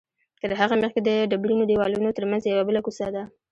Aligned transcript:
تر 0.41 0.51
هغې 0.59 0.75
مخکې 0.83 1.01
د 1.03 1.09
ډبرینو 1.31 1.63
دیوالونو 1.69 2.15
تر 2.17 2.23
منځ 2.29 2.41
یوه 2.45 2.63
بله 2.69 2.79
کوڅه 2.85 3.07
ده. 3.15 3.23